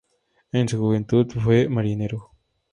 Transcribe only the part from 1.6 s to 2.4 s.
marinero.